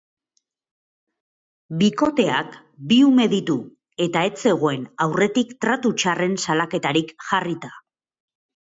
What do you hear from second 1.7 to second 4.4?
Bikoteak bi ume ditu eta ez